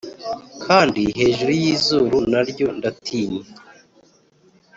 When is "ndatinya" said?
2.77-3.45